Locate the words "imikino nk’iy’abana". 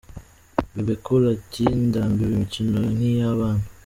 2.35-3.65